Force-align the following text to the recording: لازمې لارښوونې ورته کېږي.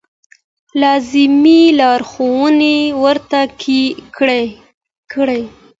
لازمې 0.81 1.61
لارښوونې 1.79 2.77
ورته 3.03 3.39
کېږي. 3.61 5.41